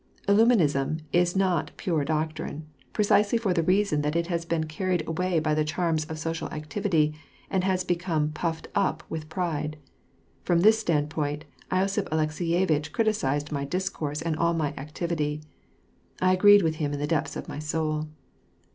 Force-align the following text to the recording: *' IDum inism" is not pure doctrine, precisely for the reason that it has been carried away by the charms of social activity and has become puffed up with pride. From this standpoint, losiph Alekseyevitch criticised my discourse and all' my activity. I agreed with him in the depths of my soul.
*' 0.15 0.27
IDum 0.27 0.51
inism" 0.51 1.01
is 1.13 1.35
not 1.35 1.73
pure 1.77 2.03
doctrine, 2.03 2.65
precisely 2.91 3.37
for 3.37 3.53
the 3.53 3.61
reason 3.61 4.01
that 4.01 4.15
it 4.15 4.25
has 4.25 4.45
been 4.45 4.63
carried 4.63 5.07
away 5.07 5.39
by 5.39 5.53
the 5.53 5.63
charms 5.63 6.05
of 6.05 6.17
social 6.17 6.49
activity 6.49 7.13
and 7.51 7.63
has 7.63 7.83
become 7.83 8.31
puffed 8.31 8.67
up 8.73 9.03
with 9.09 9.29
pride. 9.29 9.77
From 10.43 10.61
this 10.61 10.79
standpoint, 10.79 11.45
losiph 11.71 12.05
Alekseyevitch 12.09 12.91
criticised 12.91 13.51
my 13.51 13.63
discourse 13.63 14.23
and 14.23 14.35
all' 14.37 14.55
my 14.55 14.73
activity. 14.75 15.41
I 16.19 16.33
agreed 16.33 16.63
with 16.63 16.77
him 16.77 16.93
in 16.93 16.99
the 16.99 17.05
depths 17.05 17.35
of 17.35 17.47
my 17.47 17.59
soul. 17.59 18.07